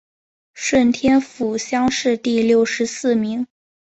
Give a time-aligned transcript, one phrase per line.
[0.55, 3.45] 顺天府乡试第六十四名。